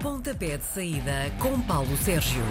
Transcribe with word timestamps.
Pontapé 0.00 0.58
de 0.58 0.64
saída 0.64 1.32
com 1.38 1.60
Paulo 1.62 1.96
Sérgio. 1.96 2.42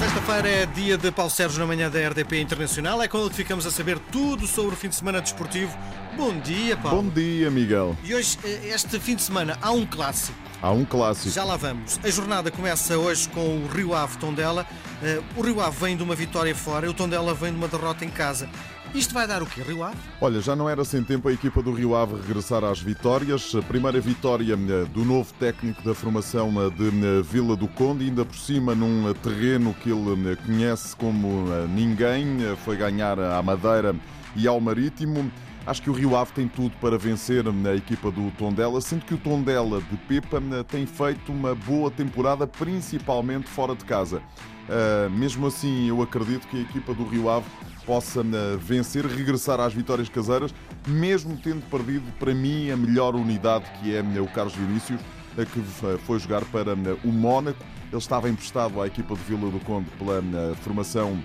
Sexta-feira 0.00 0.48
é 0.48 0.66
dia 0.66 0.98
de 0.98 1.10
Paulo 1.10 1.30
Sérgio 1.30 1.58
na 1.60 1.66
manhã 1.66 1.90
da 1.90 1.98
RDP 2.08 2.40
Internacional. 2.40 3.00
É 3.02 3.08
com 3.08 3.18
ele 3.18 3.30
que 3.30 3.36
ficamos 3.36 3.66
a 3.66 3.70
saber 3.70 3.98
tudo 4.10 4.46
sobre 4.46 4.74
o 4.74 4.76
fim 4.76 4.88
de 4.88 4.94
semana 4.96 5.20
desportivo. 5.20 5.76
Bom 6.16 6.38
dia, 6.40 6.76
Paulo. 6.76 7.02
Bom 7.02 7.08
dia, 7.10 7.50
Miguel. 7.50 7.96
E 8.04 8.14
hoje, 8.14 8.38
eh, 8.44 8.68
este 8.74 8.98
fim 8.98 9.14
de 9.16 9.22
semana, 9.22 9.56
há 9.60 9.70
um 9.70 9.86
clássico. 9.86 10.36
Há 10.62 10.70
um 10.70 10.84
clássico. 10.84 11.30
Já 11.34 11.44
lá 11.44 11.56
vamos. 11.56 12.00
A 12.02 12.08
jornada 12.10 12.50
começa 12.50 12.96
hoje 12.96 13.28
com 13.28 13.40
o 13.64 13.66
Rio 13.68 13.94
Ave 13.94 14.16
Tondela. 14.18 14.66
Eh, 15.02 15.20
O 15.36 15.42
Rio 15.42 15.60
Ave 15.60 15.76
vem 15.78 15.96
de 15.96 16.02
uma 16.02 16.14
vitória 16.14 16.54
fora 16.54 16.86
e 16.86 16.88
o 16.88 16.94
Tondela 16.94 17.34
vem 17.34 17.52
de 17.52 17.58
uma 17.58 17.68
derrota 17.68 18.04
em 18.04 18.08
casa. 18.10 18.48
Isto 18.94 19.12
vai 19.12 19.26
dar 19.26 19.42
o 19.42 19.46
quê, 19.46 19.62
Rio 19.62 19.82
Ave? 19.82 19.96
Olha, 20.20 20.40
já 20.40 20.56
não 20.56 20.68
era 20.68 20.84
sem 20.84 21.02
tempo 21.02 21.28
a 21.28 21.32
equipa 21.32 21.62
do 21.62 21.72
Rio 21.72 21.94
Ave 21.94 22.16
regressar 22.16 22.64
às 22.64 22.80
vitórias. 22.80 23.54
A 23.54 23.62
primeira 23.62 24.00
vitória 24.00 24.54
eh, 24.54 24.84
do 24.86 25.04
novo 25.04 25.32
técnico 25.34 25.82
da 25.82 25.94
formação 25.94 26.52
eh, 26.62 26.70
de 26.70 26.88
eh, 26.88 27.22
Vila 27.22 27.56
do 27.56 27.68
Conde, 27.68 28.04
ainda 28.04 28.24
por 28.24 28.36
cima 28.36 28.74
num 28.74 29.12
terreno 29.14 29.74
que 29.74 29.90
ele 29.90 30.36
conhece 30.36 30.96
como 30.96 31.44
ninguém. 31.68 32.38
Foi 32.64 32.76
ganhar 32.76 33.18
à 33.18 33.42
Madeira 33.42 33.94
e 34.34 34.46
ao 34.46 34.60
Marítimo. 34.60 35.30
Acho 35.66 35.82
que 35.82 35.90
o 35.90 35.92
Rio 35.92 36.16
Ave 36.16 36.30
tem 36.32 36.46
tudo 36.46 36.76
para 36.80 36.96
vencer 36.96 37.44
eh, 37.44 37.70
a 37.70 37.74
equipa 37.74 38.08
do 38.12 38.30
Tondela, 38.38 38.80
sendo 38.80 39.04
que 39.04 39.14
o 39.14 39.18
Tondela 39.18 39.80
de 39.80 39.96
Pepa 39.96 40.36
eh, 40.38 40.62
tem 40.62 40.86
feito 40.86 41.32
uma 41.32 41.56
boa 41.56 41.90
temporada, 41.90 42.46
principalmente 42.46 43.48
fora 43.48 43.74
de 43.74 43.84
casa. 43.84 44.22
Uh, 44.68 45.10
mesmo 45.10 45.46
assim, 45.46 45.88
eu 45.88 46.02
acredito 46.02 46.46
que 46.48 46.56
a 46.56 46.60
equipa 46.60 46.92
do 46.94 47.04
Rio 47.04 47.28
Ave 47.28 47.46
possa 47.84 48.20
uh, 48.20 48.58
vencer, 48.58 49.06
regressar 49.06 49.60
às 49.60 49.72
vitórias 49.72 50.08
caseiras, 50.08 50.54
mesmo 50.86 51.36
tendo 51.36 51.62
perdido, 51.68 52.04
para 52.18 52.34
mim, 52.34 52.70
a 52.70 52.76
melhor 52.76 53.14
unidade, 53.14 53.64
que 53.80 53.94
é 53.94 54.02
o 54.20 54.26
Carlos 54.26 54.54
Vinícius, 54.54 55.00
que 55.52 55.60
foi 56.04 56.18
jogar 56.18 56.44
para 56.46 56.74
o 57.04 57.12
Mónaco. 57.12 57.58
Ele 57.88 57.98
estava 57.98 58.28
emprestado 58.28 58.80
à 58.80 58.86
equipa 58.86 59.14
de 59.14 59.22
Vila 59.22 59.50
do 59.50 59.60
Conde 59.60 59.88
pela 59.98 60.20
formação 60.62 61.20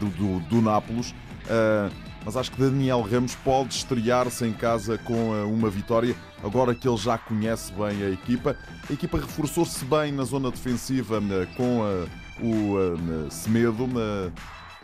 do, 0.00 0.06
do, 0.06 0.40
do 0.48 0.62
Nápoles. 0.62 1.14
Uh, 1.44 2.13
mas 2.24 2.36
acho 2.36 2.50
que 2.50 2.58
Daniel 2.58 3.02
Ramos 3.02 3.34
pode 3.36 3.74
estrear-se 3.74 4.46
em 4.46 4.52
casa 4.52 4.96
com 4.98 5.30
uh, 5.30 5.52
uma 5.52 5.68
vitória, 5.68 6.16
agora 6.42 6.74
que 6.74 6.88
ele 6.88 6.96
já 6.96 7.18
conhece 7.18 7.72
bem 7.72 8.02
a 8.02 8.10
equipa. 8.10 8.56
A 8.88 8.92
equipa 8.92 9.18
reforçou-se 9.18 9.84
bem 9.84 10.12
na 10.12 10.24
zona 10.24 10.50
defensiva 10.50 11.18
uh, 11.18 11.46
com 11.56 11.80
uh, 11.80 12.08
o 12.40 13.30
Semedo. 13.30 13.88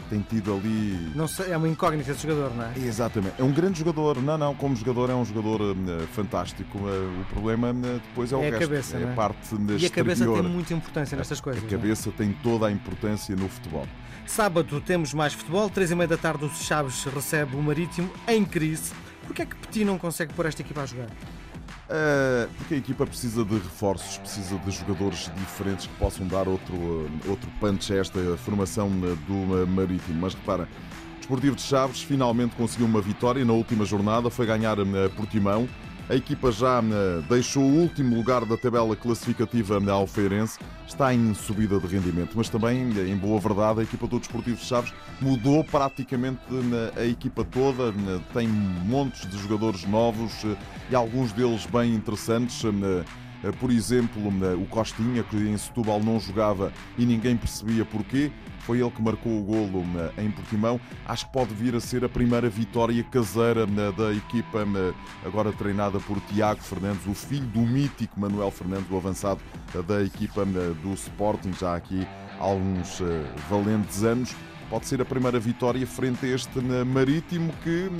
Tem 0.09 0.21
tido 0.21 0.55
ali. 0.55 1.13
Não 1.15 1.29
sei, 1.29 1.53
é 1.53 1.57
uma 1.57 1.69
incógnita 1.69 2.11
esse 2.11 2.23
jogador, 2.27 2.55
não 2.55 2.65
é? 2.65 2.73
Exatamente. 2.77 3.35
É 3.39 3.45
um 3.45 3.53
grande 3.53 3.79
jogador. 3.79 4.23
Não, 4.23 4.39
não, 4.39 4.55
como 4.55 4.75
jogador 4.77 5.11
é 5.11 5.15
um 5.15 5.25
jogador 5.25 5.61
uh, 5.61 6.07
fantástico. 6.13 6.79
Uh, 6.79 7.21
o 7.21 7.25
problema 7.33 7.71
uh, 7.71 8.01
depois 8.09 8.33
é 8.33 8.37
o 8.37 8.43
É 8.43 8.49
a 8.49 8.51
resto. 8.51 8.61
cabeça, 8.61 8.97
é 8.97 9.01
não 9.01 9.09
é? 9.09 9.13
a 9.13 9.15
parte 9.15 9.39
E 9.79 9.87
a 9.87 9.91
cabeça 9.91 10.25
tem 10.25 10.43
muita 10.43 10.75
importância 10.75 11.17
nestas 11.17 11.41
coisas. 11.41 11.63
A 11.63 11.67
é? 11.67 11.71
cabeça 11.71 12.11
tem 12.11 12.33
toda 12.43 12.67
a 12.67 12.73
importância 12.73 13.35
no 13.37 13.49
futebol. 13.49 13.87
Sábado 14.27 14.81
temos 14.81 15.13
mais 15.13 15.33
futebol, 15.33 15.69
três 15.69 15.91
e 15.91 15.95
meia 15.95 16.07
da 16.07 16.17
tarde 16.17 16.45
o 16.45 16.49
Chaves 16.49 17.05
recebe 17.05 17.57
o 17.57 17.63
Marítimo 17.63 18.11
em 18.29 18.45
crise. 18.45 18.93
Porquê 19.27 19.43
é 19.43 19.47
que 19.47 19.57
Petit 19.57 19.85
não 19.85 19.99
consegue 19.99 20.33
pôr 20.35 20.47
esta 20.47 20.63
equipa 20.63 20.83
a 20.83 20.87
jogar? 20.87 21.09
Uh, 21.91 22.49
porque 22.57 22.75
a 22.75 22.77
equipa 22.77 23.05
precisa 23.05 23.45
de 23.45 23.55
reforços, 23.55 24.17
precisa 24.19 24.57
de 24.59 24.71
jogadores 24.71 25.29
diferentes 25.37 25.89
que 25.89 25.95
possam 25.95 26.25
dar 26.25 26.47
outro, 26.47 26.73
uh, 26.73 27.11
outro 27.27 27.51
punch 27.59 27.93
a 27.93 27.97
esta 27.97 28.21
formação 28.37 28.87
uh, 28.87 29.17
do 29.27 29.67
Marítimo. 29.67 30.21
Mas 30.21 30.35
repara, 30.35 30.69
o 31.17 31.19
Desportivo 31.19 31.57
de 31.57 31.63
Chaves 31.63 32.01
finalmente 32.01 32.55
conseguiu 32.55 32.87
uma 32.87 33.01
vitória 33.01 33.45
na 33.45 33.53
última 33.53 33.85
jornada, 33.85 34.31
foi 34.31 34.47
ganhar 34.47 34.79
uh, 34.79 35.11
Portimão. 35.17 35.69
A 36.11 36.17
equipa 36.17 36.51
já 36.51 36.81
uh, 36.81 37.23
deixou 37.29 37.63
o 37.63 37.83
último 37.83 38.17
lugar 38.17 38.45
da 38.45 38.57
tabela 38.57 38.97
classificativa 38.97 39.79
uh, 39.79 39.91
ao 39.93 40.09
Feirense, 40.09 40.59
está 40.85 41.15
em 41.15 41.33
subida 41.35 41.79
de 41.79 41.87
rendimento, 41.87 42.33
mas 42.35 42.49
também, 42.49 42.91
uh, 42.91 43.07
em 43.07 43.17
boa 43.17 43.39
verdade, 43.39 43.79
a 43.79 43.83
equipa 43.85 44.09
do 44.09 44.19
Desportivo 44.19 44.57
de 44.57 44.65
Chaves 44.65 44.93
mudou 45.21 45.63
praticamente 45.63 46.41
a 46.97 47.05
equipa 47.05 47.45
toda, 47.45 47.95
tem 48.35 48.49
montes 48.49 49.31
de 49.31 49.39
jogadores 49.39 49.87
novos 49.87 50.33
e 50.91 50.97
alguns 50.97 51.31
deles 51.31 51.65
bem 51.67 51.95
interessantes. 51.95 52.61
Uh, 53.45 53.53
Por 53.59 53.71
exemplo, 53.71 54.23
uh, 54.23 54.61
o 54.61 54.67
Costinha, 54.67 55.23
que 55.23 55.37
em 55.37 55.57
Setúbal 55.57 56.01
não 56.01 56.19
jogava 56.21 56.73
e 56.99 57.05
ninguém 57.05 57.37
percebia 57.37 57.85
porquê. 57.85 58.31
Foi 58.61 58.81
ele 58.81 58.91
que 58.91 59.03
marcou 59.03 59.41
o 59.41 59.43
golo 59.43 59.81
uh, 59.81 60.21
em 60.21 60.31
Portimão. 60.31 60.81
Acho 61.07 61.27
que 61.27 61.33
pode 61.33 61.55
vir 61.55 61.75
a 61.75 61.81
ser 61.81 62.05
a 62.05 62.09
primeira 62.09 62.49
vitória 62.49 63.03
caseira 63.05 63.65
uh, 63.65 63.93
da 63.93 64.13
equipa, 64.13 64.67
agora 65.25 65.53
treinada 65.53 65.99
por 66.01 66.21
Tiago 66.21 66.61
Fernandes, 66.61 67.07
o 67.07 67.15
filho 67.15 67.47
do 67.47 67.61
mítico 67.61 68.21
Manuel 68.21 68.51
Fernandes, 68.51 68.91
o 68.91 68.97
avançado 68.97 69.41
da 69.87 70.03
equipa 70.03 70.45
do 70.45 70.93
Sporting, 70.95 71.53
já 71.59 71.75
aqui 71.77 72.07
há 72.39 72.45
alguns 72.45 73.01
valentes 73.49 74.03
anos. 74.03 74.35
Pode 74.69 74.87
ser 74.87 75.01
a 75.01 75.05
primeira 75.05 75.39
vitória 75.41 75.85
frente 75.87 76.27
a 76.27 76.29
este 76.29 76.61
Marítimo 76.61 77.53
que 77.65 77.91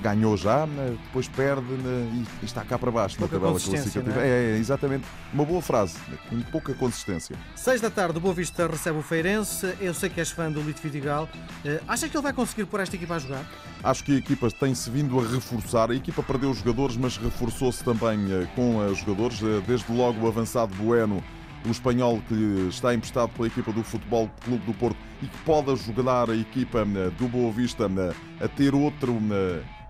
ganhou 0.00 0.36
já, 0.36 0.66
depois 1.06 1.28
perde 1.28 1.62
né, 1.62 2.24
e, 2.42 2.44
está 2.44 2.64
cá 2.64 2.78
para 2.78 2.90
baixo 2.90 3.16
Pouca 3.18 3.34
na 3.34 3.40
tabela 3.40 3.60
classificativa. 3.60 4.20
é? 4.20 4.28
É, 4.28 4.54
é, 4.54 4.58
exatamente. 4.58 5.04
Uma 5.32 5.44
boa 5.44 5.60
frase, 5.60 5.96
com 6.28 6.40
pouca 6.42 6.72
consistência. 6.74 7.36
Seis 7.56 7.80
da 7.80 7.90
tarde 7.90 8.18
o 8.18 8.20
Boa 8.20 8.34
Vista 8.34 8.66
recebe 8.66 8.98
o 8.98 9.02
Feirense. 9.02 9.74
Eu 9.80 9.92
sei 9.94 10.08
que 10.08 10.20
és 10.20 10.30
fã 10.30 10.50
do 10.50 10.60
Lito 10.60 10.80
Vidigal. 10.82 11.28
Eh, 11.64 11.80
Acha 11.88 12.08
que 12.08 12.16
ele 12.16 12.22
vai 12.22 12.32
conseguir 12.32 12.66
pôr 12.66 12.80
esta 12.80 12.96
equipa 12.96 13.14
a 13.14 13.18
jogar? 13.18 13.44
Acho 13.82 14.04
que 14.04 14.12
a 14.12 14.18
equipa 14.18 14.50
tem-se 14.50 14.88
vindo 14.90 15.18
a 15.18 15.22
reforçar. 15.22 15.90
A 15.90 15.94
equipa 15.94 16.22
perdeu 16.22 16.52
jogadores, 16.54 16.96
mas 16.96 17.16
reforçou-se 17.16 17.82
também 17.84 18.18
eh, 18.30 18.46
com 18.54 18.82
eh, 18.82 18.94
jogadores. 18.94 19.40
Eh, 19.42 19.62
Desde 19.66 19.92
logo 19.92 20.24
o 20.24 20.28
avançado 20.28 20.74
Bueno, 20.76 21.22
o 21.66 21.70
espanhol 21.70 22.20
que 22.28 22.68
está 22.68 22.94
emprestado 22.94 23.30
pela 23.30 23.48
equipa 23.48 23.72
do 23.72 23.82
Futebol 23.82 24.30
Clube 24.44 24.64
do 24.64 24.74
Porto 24.74 24.96
e 25.22 25.26
que 25.26 25.38
pode 25.38 25.70
ajudar 25.72 26.30
a 26.30 26.36
equipa 26.36 26.80
eh, 26.80 27.10
do 27.18 27.28
Boa 27.28 27.52
Vista 27.52 27.84
eh, 27.84 28.44
a 28.44 28.48
ter 28.48 28.74
outro. 28.74 29.18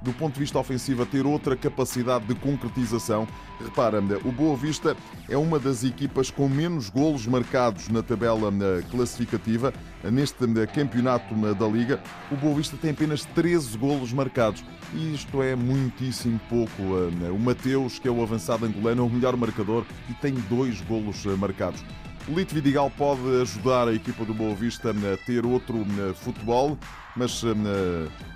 Do 0.01 0.13
ponto 0.13 0.35
de 0.35 0.41
vista 0.41 0.59
ofensivo, 0.59 1.03
a 1.03 1.07
ter 1.07 1.27
outra 1.27 1.57
capacidade 1.57 2.25
de 2.27 2.35
concretização. 2.37 3.27
Repara, 3.61 4.01
o 4.25 4.31
Boa 4.31 4.57
Vista 4.57 4.97
é 5.29 5.37
uma 5.37 5.59
das 5.59 5.83
equipas 5.83 6.31
com 6.31 6.49
menos 6.49 6.89
golos 6.89 7.27
marcados 7.27 7.89
na 7.89 8.01
tabela 8.03 8.53
classificativa. 8.91 9.73
Neste 10.05 10.47
campeonato 10.73 11.35
da 11.55 11.67
Liga, 11.67 12.01
o 12.31 12.37
Boa 12.37 12.55
Vista 12.55 12.77
tem 12.77 12.93
apenas 12.93 13.25
13 13.25 13.77
golos 13.77 14.13
marcados. 14.13 14.65
E 14.95 15.15
isto 15.15 15.43
é 15.43 15.57
muitíssimo 15.57 16.41
pouco. 16.49 16.71
eh, 16.81 17.31
O 17.31 17.39
Mateus, 17.39 17.99
que 17.99 18.07
é 18.07 18.11
o 18.11 18.23
avançado 18.23 18.65
angolano, 18.65 19.03
é 19.03 19.05
o 19.05 19.11
melhor 19.11 19.37
marcador 19.37 19.85
e 20.09 20.15
tem 20.15 20.33
dois 20.49 20.81
golos 20.83 21.27
eh, 21.27 21.31
marcados. 21.31 21.83
Lito 22.29 22.55
Vidigal 22.55 22.91
pode 22.91 23.21
ajudar 23.41 23.89
a 23.89 23.95
equipa 23.95 24.25
do 24.25 24.35
Boa 24.35 24.55
Vista 24.55 24.91
a 24.91 25.17
ter 25.27 25.47
outro 25.47 25.85
futebol, 26.15 26.77
mas 27.17 27.43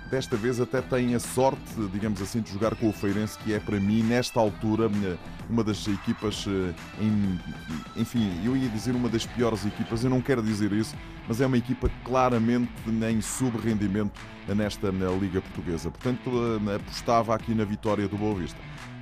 desta 0.09 0.35
vez 0.35 0.59
até 0.59 0.81
tem 0.81 1.13
a 1.13 1.19
sorte, 1.19 1.59
digamos 1.91 2.21
assim, 2.21 2.41
de 2.41 2.51
jogar 2.51 2.75
com 2.75 2.89
o 2.89 2.93
Feirense, 2.93 3.37
que 3.39 3.53
é 3.53 3.59
para 3.59 3.79
mim, 3.79 4.01
nesta 4.01 4.39
altura, 4.39 4.89
uma 5.49 5.63
das 5.63 5.87
equipas, 5.87 6.45
em- 6.99 7.39
enfim, 7.95 8.31
eu 8.43 8.57
ia 8.57 8.67
dizer 8.69 8.95
uma 8.95 9.07
das 9.09 9.25
piores 9.25 9.63
equipas, 9.65 10.03
eu 10.03 10.09
não 10.09 10.21
quero 10.21 10.41
dizer 10.41 10.71
isso, 10.73 10.95
mas 11.27 11.39
é 11.39 11.45
uma 11.45 11.57
equipa 11.57 11.89
claramente 12.03 12.71
em 13.09 13.21
sub-rendimento 13.21 14.19
nesta 14.47 14.89
Liga 14.89 15.39
Portuguesa. 15.39 15.91
Portanto, 15.91 16.31
apostava 16.75 17.35
aqui 17.35 17.53
na 17.53 17.63
vitória 17.63 18.07
do 18.07 18.17
Boa 18.17 18.35
Vista. 18.35 18.57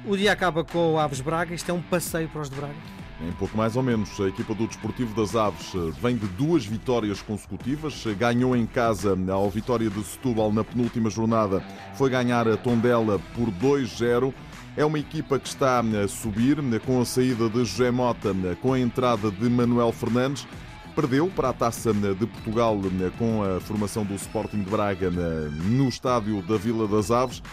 O 0.05 0.17
dia 0.17 0.31
acaba 0.33 0.63
com 0.65 0.93
o 0.93 0.99
Aves 0.99 1.21
Braga. 1.21 1.53
Isto 1.53 1.69
é 1.71 1.73
um 1.73 1.81
passeio 1.81 2.27
para 2.27 2.41
os 2.41 2.49
de 2.49 2.55
Braga. 2.55 3.00
Em 3.27 3.31
pouco 3.33 3.55
mais 3.55 3.75
ou 3.75 3.83
menos, 3.83 4.19
a 4.19 4.27
equipa 4.27 4.55
do 4.55 4.65
Desportivo 4.65 5.13
das 5.13 5.35
Aves 5.35 5.75
eh, 5.75 5.91
vem 6.01 6.17
de 6.17 6.25
duas 6.27 6.65
vitórias 6.65 7.21
consecutivas. 7.21 8.03
Eh, 8.07 8.15
Ganhou 8.15 8.55
em 8.55 8.65
casa 8.65 9.15
eh, 9.15 9.31
ao 9.31 9.47
Vitória 9.47 9.89
de 9.91 10.03
Setúbal 10.03 10.51
na 10.51 10.63
penúltima 10.63 11.07
jornada. 11.09 11.63
Foi 11.95 12.09
ganhar 12.09 12.47
a 12.47 12.57
Tondela 12.57 13.19
por 13.35 13.51
2-0. 13.51 14.33
É 14.75 14.83
uma 14.83 14.97
equipa 14.97 15.37
que 15.37 15.47
está 15.47 15.79
a 15.81 16.07
subir, 16.07 16.57
com 16.85 16.99
a 16.99 17.05
saída 17.05 17.47
de 17.47 17.59
José 17.63 17.91
Mota, 17.91 18.33
com 18.61 18.73
a 18.73 18.79
entrada 18.79 19.29
de 19.29 19.49
Manuel 19.49 19.91
Fernandes. 19.91 20.47
Perdeu 20.95 21.27
para 21.27 21.49
a 21.49 21.53
Taça 21.53 21.93
de 21.93 22.25
Portugal 22.25 22.79
com 23.17 23.43
a 23.43 23.59
formação 23.59 24.03
do 24.03 24.15
Sporting 24.15 24.63
de 24.63 24.69
Braga 24.69 25.11
no 25.11 25.89
estádio 25.89 26.41
da 26.41 26.57
Vila 26.57 26.87
das 26.87 27.11
Aves. 27.11 27.43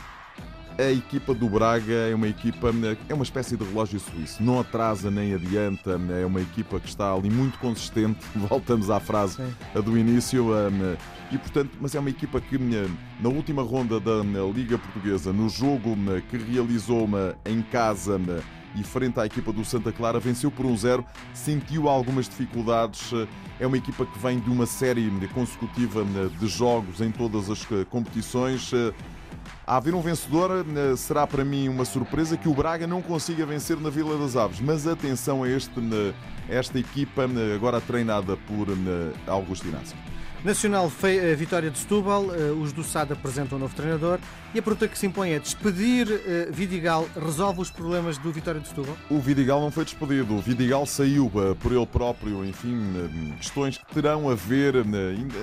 A 0.78 0.92
equipa 0.92 1.34
do 1.34 1.48
Braga 1.48 1.92
é 1.92 2.14
uma 2.14 2.28
equipa, 2.28 2.68
é 3.08 3.12
uma 3.12 3.24
espécie 3.24 3.56
de 3.56 3.64
relógio 3.64 3.98
suíço, 3.98 4.40
não 4.40 4.60
atrasa 4.60 5.10
nem 5.10 5.34
adianta, 5.34 6.00
é 6.20 6.24
uma 6.24 6.40
equipa 6.40 6.78
que 6.78 6.86
está 6.86 7.12
ali 7.12 7.28
muito 7.28 7.58
consistente. 7.58 8.24
Voltamos 8.48 8.88
à 8.88 9.00
frase 9.00 9.42
do 9.74 9.98
início, 9.98 10.50
e 11.32 11.36
portanto, 11.36 11.76
mas 11.80 11.96
é 11.96 11.98
uma 11.98 12.10
equipa 12.10 12.40
que 12.40 12.56
na 13.18 13.28
última 13.28 13.60
ronda 13.60 13.98
da 13.98 14.22
Liga 14.54 14.78
Portuguesa, 14.78 15.32
no 15.32 15.48
jogo 15.48 15.96
que 16.30 16.36
realizou 16.36 17.08
em 17.44 17.60
casa 17.60 18.20
e 18.76 18.84
frente 18.84 19.18
à 19.18 19.26
equipa 19.26 19.52
do 19.52 19.64
Santa 19.64 19.90
Clara, 19.90 20.20
venceu 20.20 20.48
por 20.48 20.64
1-0, 20.64 21.04
sentiu 21.34 21.88
algumas 21.88 22.28
dificuldades. 22.28 23.10
É 23.58 23.66
uma 23.66 23.76
equipa 23.76 24.06
que 24.06 24.16
vem 24.20 24.38
de 24.38 24.48
uma 24.48 24.64
série 24.64 25.10
consecutiva 25.34 26.06
de 26.38 26.46
jogos 26.46 27.00
em 27.00 27.10
todas 27.10 27.50
as 27.50 27.66
eh, 27.72 27.84
competições. 27.90 28.72
A 29.68 29.76
haver 29.76 29.94
um 29.94 30.00
vencedor, 30.00 30.64
eh, 30.66 30.96
será 30.96 31.26
para 31.26 31.44
mim 31.44 31.68
uma 31.68 31.84
surpresa 31.84 32.38
que 32.38 32.48
o 32.48 32.54
Braga 32.54 32.86
não 32.86 33.02
consiga 33.02 33.44
vencer 33.44 33.78
na 33.78 33.90
Vila 33.90 34.16
das 34.16 34.34
Aves. 34.34 34.60
Mas 34.60 34.86
atenção 34.86 35.42
a 35.42 35.48
este, 35.48 35.74
esta 36.48 36.78
equipa 36.78 37.28
agora 37.54 37.78
treinada 37.78 38.34
por 38.34 38.66
Augusto 39.26 39.68
Inácio. 39.68 39.94
Nacional 40.44 40.88
foi 40.88 41.32
a 41.32 41.34
vitória 41.34 41.68
de 41.68 41.76
Setúbal, 41.76 42.32
eh, 42.32 42.52
os 42.52 42.72
do 42.72 42.84
SAD 42.84 43.12
apresentam 43.12 43.58
um 43.58 43.60
novo 43.60 43.74
treinador 43.74 44.20
e 44.54 44.58
a 44.60 44.62
pergunta 44.62 44.86
que 44.86 44.96
se 44.96 45.04
impõe 45.04 45.32
é 45.32 45.38
despedir 45.40 46.08
eh, 46.08 46.48
Vidigal 46.52 47.08
resolve 47.20 47.60
os 47.60 47.70
problemas 47.72 48.18
do 48.18 48.30
Vitória 48.30 48.60
de 48.60 48.68
Setúbal? 48.68 48.96
O 49.10 49.18
Vidigal 49.18 49.60
não 49.60 49.72
foi 49.72 49.84
despedido, 49.84 50.36
o 50.36 50.40
Vidigal 50.40 50.86
saiu 50.86 51.30
eh, 51.34 51.56
por 51.58 51.72
ele 51.72 51.86
próprio, 51.86 52.44
enfim, 52.44 52.78
questões 53.36 53.78
que 53.78 53.86
terão 53.92 54.28
a 54.30 54.36
ver, 54.36 54.76
ainda, 54.76 55.38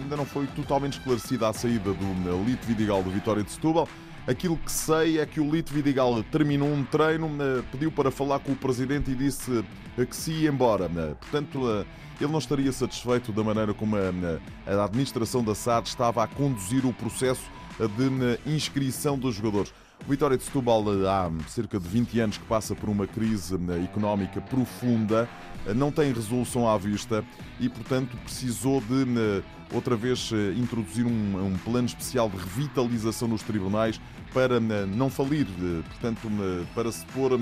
ainda 0.00 0.16
não 0.16 0.24
foi 0.24 0.46
totalmente 0.46 0.94
esclarecida 0.94 1.50
a 1.50 1.52
saída 1.52 1.92
do 1.92 2.44
Lito 2.44 2.66
Vidigal 2.66 3.02
do 3.02 3.10
Vitória 3.10 3.42
de 3.42 3.50
Setúbal. 3.50 3.86
Aquilo 4.24 4.56
que 4.56 4.70
sei 4.70 5.18
é 5.18 5.26
que 5.26 5.40
o 5.40 5.50
Lito 5.50 5.74
Vidigal 5.74 6.22
terminou 6.22 6.68
um 6.68 6.84
treino, 6.84 7.28
pediu 7.72 7.90
para 7.90 8.08
falar 8.08 8.38
com 8.38 8.52
o 8.52 8.56
presidente 8.56 9.10
e 9.10 9.16
disse 9.16 9.64
que 9.96 10.14
se 10.14 10.30
ia 10.30 10.48
embora. 10.48 10.88
Portanto, 11.20 11.84
ele 12.20 12.30
não 12.30 12.38
estaria 12.38 12.70
satisfeito 12.70 13.32
da 13.32 13.42
maneira 13.42 13.74
como 13.74 13.96
a, 13.96 14.84
administração 14.84 15.42
da 15.42 15.56
SAD 15.56 15.88
estava 15.88 16.22
a 16.22 16.28
conduzir 16.28 16.86
o 16.86 16.92
processo 16.92 17.42
de 17.78 18.50
inscrição 18.54 19.18
dos 19.18 19.34
jogadores. 19.34 19.74
O 20.06 20.10
Vitória 20.10 20.36
de 20.36 20.44
Setúbal 20.44 20.84
há 21.08 21.30
cerca 21.48 21.80
de 21.80 21.88
20 21.88 22.20
anos 22.20 22.38
que 22.38 22.44
passa 22.44 22.76
por 22.76 22.88
uma 22.88 23.08
crise 23.08 23.56
económica 23.84 24.40
profunda, 24.40 25.28
não 25.74 25.90
tem 25.90 26.12
resolução 26.12 26.68
à 26.68 26.78
vista 26.78 27.24
e, 27.58 27.68
portanto, 27.68 28.16
precisou 28.18 28.80
de 28.80 29.42
outra 29.72 29.96
vez 29.96 30.30
introduzir 30.56 31.06
um 31.06 31.56
plano 31.64 31.86
especial 31.86 32.28
de 32.28 32.36
revitalização 32.36 33.26
nos 33.26 33.42
tribunais 33.42 34.00
para 34.32 34.60
não 34.60 35.10
falir, 35.10 35.46
portanto, 35.88 36.28
para 36.74 36.90
se 36.90 37.04
pôr 37.06 37.32
a, 37.34 37.36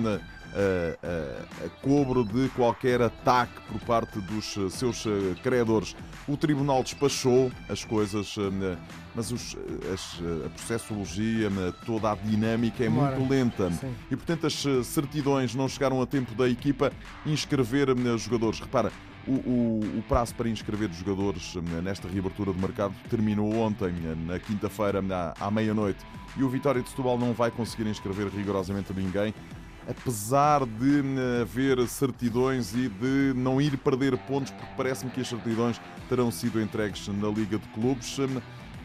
a, 0.54 1.66
a 1.66 1.68
cobro 1.82 2.24
de 2.24 2.48
qualquer 2.50 3.00
ataque 3.02 3.52
por 3.68 3.80
parte 3.82 4.20
dos 4.20 4.56
eh, 4.56 4.68
seus 4.68 5.06
eh, 5.06 5.10
credores. 5.42 5.94
O 6.26 6.36
Tribunal 6.36 6.82
despachou 6.82 7.50
as 7.68 7.84
coisas, 7.84 8.34
eh, 8.38 8.76
mas 9.14 9.30
os, 9.30 9.56
as, 9.92 10.20
a 10.46 10.48
processologia, 10.50 11.50
toda 11.86 12.10
a 12.10 12.14
dinâmica 12.14 12.82
é 12.82 12.88
Demora. 12.88 13.16
muito 13.16 13.30
lenta. 13.30 13.70
Sim. 13.72 13.94
E, 14.10 14.16
portanto, 14.16 14.46
as 14.46 14.86
certidões 14.86 15.54
não 15.54 15.68
chegaram 15.68 16.00
a 16.02 16.06
tempo 16.06 16.34
da 16.34 16.48
equipa 16.48 16.92
inscrever 17.24 17.88
jogadores. 18.18 18.60
Repara, 18.60 18.92
o, 19.26 19.32
o, 19.32 19.80
o, 19.98 20.02
prazo 20.08 20.34
para 20.34 20.48
inscrever 20.48 20.90
jogadores 20.92 21.54
nesta 21.82 22.08
reabertura 22.08 22.52
de 22.52 22.58
mercado 22.58 22.94
terminou 23.08 23.52
ontem, 23.56 23.92
na 24.26 24.38
quinta-feira, 24.38 25.02
à, 25.10 25.46
à 25.46 25.50
meia-noite. 25.50 26.04
E 26.36 26.42
o 26.42 26.48
Vitória 26.48 26.80
de 26.80 26.88
Setúbal 26.88 27.18
não 27.18 27.32
vai 27.32 27.50
conseguir 27.50 27.88
inscrever 27.88 28.28
rigorosamente 28.28 28.92
ninguém 28.92 29.34
apesar 29.88 30.64
de 30.64 31.02
haver 31.42 31.86
certidões 31.88 32.74
e 32.74 32.88
de 32.88 33.32
não 33.34 33.60
ir 33.60 33.76
perder 33.76 34.16
pontos, 34.18 34.52
porque 34.52 34.72
parece-me 34.76 35.10
que 35.10 35.20
as 35.20 35.28
certidões 35.28 35.80
terão 36.08 36.30
sido 36.30 36.60
entregues 36.60 37.08
na 37.08 37.28
Liga 37.28 37.58
de 37.58 37.66
Clubes, 37.68 38.16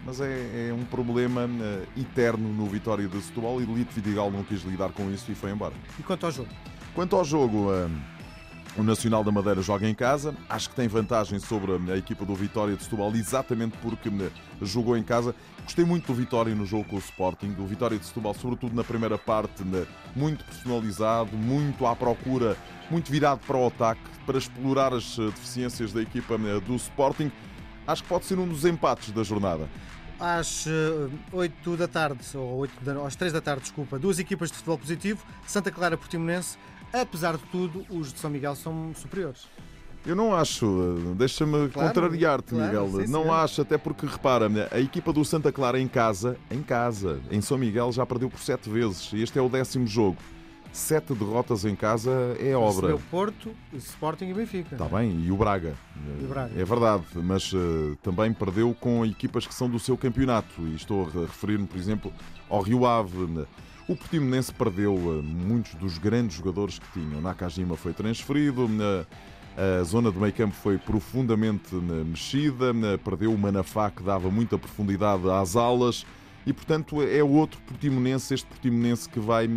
mas 0.05 0.19
é, 0.19 0.69
é 0.69 0.73
um 0.73 0.83
problema 0.85 1.49
eterno 1.97 2.49
no 2.49 2.65
Vitória 2.65 3.07
de 3.07 3.21
Setúbal 3.21 3.61
e 3.61 3.65
Lito 3.65 3.93
Vidigal 3.93 4.31
não 4.31 4.43
quis 4.43 4.63
lidar 4.63 4.89
com 4.89 5.11
isso 5.11 5.31
e 5.31 5.35
foi 5.35 5.51
embora. 5.51 5.73
E 5.99 6.03
quanto 6.03 6.25
ao 6.25 6.31
jogo? 6.31 6.49
Quanto 6.93 7.15
ao 7.15 7.25
jogo, 7.25 7.69
o 8.77 8.83
Nacional 8.83 9.23
da 9.23 9.31
Madeira 9.31 9.61
joga 9.61 9.87
em 9.87 9.93
casa. 9.93 10.35
Acho 10.49 10.69
que 10.69 10.75
tem 10.75 10.87
vantagem 10.87 11.39
sobre 11.39 11.71
a 11.91 11.97
equipa 11.97 12.25
do 12.25 12.35
Vitória 12.35 12.75
de 12.75 12.83
Setúbal, 12.83 13.15
exatamente 13.15 13.77
porque 13.77 14.09
jogou 14.61 14.97
em 14.97 15.03
casa. 15.03 15.33
Gostei 15.63 15.85
muito 15.85 16.07
do 16.07 16.13
Vitória 16.13 16.53
no 16.53 16.65
jogo 16.65 16.85
com 16.85 16.95
o 16.97 16.99
Sporting, 16.99 17.53
do 17.53 17.65
Vitória 17.65 17.97
de 17.97 18.05
Setúbal, 18.05 18.33
sobretudo 18.33 18.75
na 18.75 18.83
primeira 18.83 19.17
parte, 19.17 19.63
muito 20.15 20.43
personalizado, 20.43 21.35
muito 21.35 21.85
à 21.85 21.95
procura, 21.95 22.57
muito 22.89 23.11
virado 23.11 23.41
para 23.47 23.57
o 23.57 23.67
ataque, 23.67 24.01
para 24.25 24.37
explorar 24.37 24.93
as 24.93 25.17
eh, 25.17 25.25
deficiências 25.25 25.93
da 25.93 26.01
equipa 26.01 26.37
do 26.37 26.75
Sporting. 26.75 27.31
Acho 27.87 28.03
que 28.03 28.09
pode 28.09 28.25
ser 28.25 28.37
um 28.37 28.47
dos 28.47 28.65
empates 28.65 29.11
da 29.11 29.23
jornada 29.23 29.67
às 30.19 30.65
8 31.31 31.73
eh, 31.73 31.77
da 31.77 31.87
tarde, 31.87 32.25
ou 32.35 32.59
8 32.59 32.83
da, 32.83 33.05
às 33.05 33.15
3 33.15 33.33
da 33.33 33.41
tarde, 33.41 33.63
desculpa, 33.63 33.99
duas 33.99 34.17
equipas 34.17 34.49
de 34.49 34.55
futebol 34.55 34.77
positivo, 34.77 35.25
Santa 35.45 35.71
Clara 35.71 35.97
Portimonense 35.97 36.57
apesar 37.01 37.37
de 37.37 37.43
tudo, 37.51 37.85
os 37.89 38.13
de 38.13 38.19
São 38.19 38.29
Miguel 38.29 38.55
são 38.55 38.93
superiores. 38.95 39.47
Eu 40.05 40.15
não 40.15 40.35
acho, 40.35 41.15
deixa-me 41.17 41.67
claro, 41.69 41.89
contrariar-te, 41.89 42.53
claro, 42.53 42.65
Miguel. 42.65 43.05
Sim, 43.05 43.11
não 43.11 43.33
acho, 43.33 43.61
até 43.61 43.75
porque 43.75 44.05
repara, 44.05 44.47
a 44.71 44.79
equipa 44.79 45.11
do 45.11 45.25
Santa 45.25 45.51
Clara 45.51 45.79
em 45.79 45.87
casa, 45.87 46.37
em 46.51 46.61
casa, 46.61 47.19
em 47.31 47.41
São 47.41 47.57
Miguel, 47.57 47.91
já 47.91 48.05
perdeu 48.05 48.29
por 48.29 48.39
sete 48.39 48.69
vezes. 48.69 49.11
E 49.13 49.23
este 49.23 49.39
é 49.39 49.41
o 49.41 49.49
décimo 49.49 49.87
jogo. 49.87 50.17
Sete 50.71 51.13
derrotas 51.13 51.65
em 51.65 51.73
casa 51.73 52.11
é 52.39 52.55
obra. 52.55 52.95
O 52.95 52.99
Porto, 52.99 53.49
o 53.73 53.77
Sporting 53.77 54.25
e 54.25 54.33
Benfica. 54.33 54.75
Está 54.75 54.85
bem, 54.85 55.21
e 55.21 55.31
o 55.31 55.37
Braga. 55.37 55.73
E 56.21 56.25
o 56.25 56.27
Braga. 56.27 56.51
É 56.53 56.65
verdade, 56.65 57.05
mas 57.15 57.51
uh, 57.53 57.97
também 58.03 58.31
perdeu 58.33 58.75
com 58.79 59.05
equipas 59.05 59.47
que 59.47 59.55
são 59.55 59.69
do 59.69 59.79
seu 59.79 59.97
campeonato. 59.97 60.61
E 60.67 60.75
estou 60.75 61.07
a 61.07 61.21
referir-me, 61.21 61.65
por 61.65 61.77
exemplo, 61.77 62.13
ao 62.49 62.61
Rio 62.61 62.85
Ave. 62.85 63.45
O 63.87 63.95
Portimonense 63.95 64.51
perdeu 64.51 64.95
eh, 64.95 65.21
muitos 65.21 65.75
dos 65.75 65.99
grandes 65.99 66.37
jogadores 66.37 66.79
que 66.79 66.91
tinham. 66.93 67.21
Nakajima 67.21 67.77
foi 67.77 67.93
transferido, 67.93 68.67
a 69.57 69.83
zona 69.83 70.11
do 70.11 70.19
meio 70.19 70.33
campo 70.33 70.55
foi 70.55 70.77
profundamente 70.77 71.73
mexida, 71.75 72.73
perdeu 73.03 73.31
o 73.33 73.37
Manafá 73.37 73.89
que 73.89 74.03
dava 74.03 74.29
muita 74.29 74.57
profundidade 74.57 75.29
às 75.29 75.55
alas 75.55 76.05
e, 76.45 76.51
portanto, 76.51 77.01
é 77.01 77.23
outro 77.23 77.61
Portimonense, 77.61 78.33
este 78.33 78.47
Portimonense 78.47 79.07
que 79.07 79.19
vai 79.19 79.47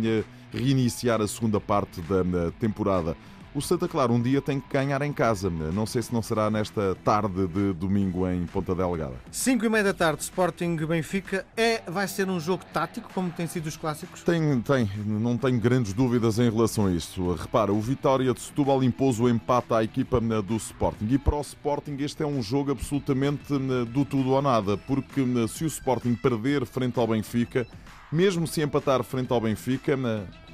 reiniciar 0.53 1.21
a 1.21 1.27
segunda 1.27 1.59
parte 1.59 1.99
da 2.01 2.51
temporada. 2.59 3.17
O 3.53 3.61
Santa 3.61 3.87
Clara 3.87 4.11
um 4.11 4.21
dia 4.21 4.41
tem 4.41 4.59
que 4.59 4.71
ganhar 4.71 5.01
em 5.01 5.11
casa. 5.11 5.49
Não 5.49 5.85
sei 5.85 6.03
se 6.03 6.13
não 6.13 6.21
será 6.21 6.51
nesta 6.51 6.95
tarde 7.03 7.47
de 7.47 7.73
domingo 7.73 8.29
em 8.29 8.45
Ponta 8.45 8.75
Delgada. 8.75 9.15
5 9.31 9.65
e 9.65 9.69
meia 9.69 9.83
da 9.83 9.93
tarde, 9.93 10.21
Sporting 10.21 10.75
Benfica. 10.75 11.45
É, 11.57 11.81
vai 11.87 12.07
ser 12.07 12.29
um 12.29 12.39
jogo 12.39 12.63
tático, 12.71 13.09
como 13.13 13.31
tem 13.31 13.47
sido 13.47 13.65
os 13.65 13.75
clássicos? 13.75 14.21
Tem, 14.21 14.61
tem. 14.61 14.89
Não 15.03 15.35
tenho 15.35 15.59
grandes 15.59 15.93
dúvidas 15.93 16.37
em 16.37 16.49
relação 16.49 16.85
a 16.85 16.91
isso. 16.91 17.33
Repara, 17.33 17.73
o 17.73 17.81
Vitória 17.81 18.31
de 18.33 18.39
Setúbal 18.39 18.83
impôs 18.83 19.19
o 19.19 19.27
empate 19.27 19.73
à 19.73 19.83
equipa 19.83 20.19
do 20.19 20.55
Sporting. 20.57 21.07
E 21.09 21.17
para 21.17 21.35
o 21.35 21.41
Sporting 21.41 21.97
este 21.99 22.21
é 22.21 22.27
um 22.27 22.43
jogo 22.43 22.71
absolutamente 22.71 23.57
do 23.87 24.05
tudo 24.05 24.29
ou 24.29 24.41
nada. 24.41 24.77
Porque 24.77 25.25
se 25.47 25.63
o 25.63 25.67
Sporting 25.67 26.13
perder 26.13 26.65
frente 26.67 26.99
ao 26.99 27.07
Benfica 27.07 27.65
mesmo 28.11 28.47
se 28.47 28.61
empatar 28.61 29.03
frente 29.03 29.31
ao 29.31 29.39
Benfica, 29.39 29.95